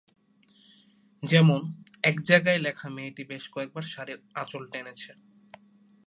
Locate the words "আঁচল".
4.35-4.63